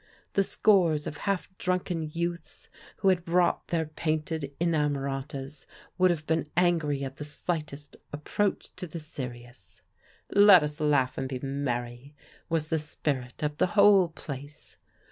[0.33, 5.67] The scores of half drunken youths who had brought their painted inamoratas
[5.99, 9.83] would have been angry at the slightest approach to the serious.''
[10.31, 12.15] Let us laugh and be merry"
[12.49, 14.77] was the spirit of the whole place.